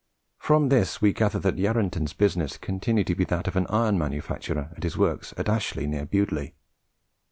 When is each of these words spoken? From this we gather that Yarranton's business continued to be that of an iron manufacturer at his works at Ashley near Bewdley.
From 0.39 0.69
this 0.69 0.99
we 0.99 1.13
gather 1.13 1.37
that 1.37 1.57
Yarranton's 1.59 2.13
business 2.13 2.57
continued 2.57 3.05
to 3.05 3.13
be 3.13 3.23
that 3.25 3.47
of 3.47 3.55
an 3.55 3.67
iron 3.69 3.99
manufacturer 3.99 4.71
at 4.75 4.81
his 4.81 4.97
works 4.97 5.31
at 5.37 5.47
Ashley 5.47 5.85
near 5.85 6.07
Bewdley. 6.07 6.55